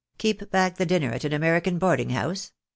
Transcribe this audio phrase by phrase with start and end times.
[0.17, 2.53] Keep back the dinner at an American boarding house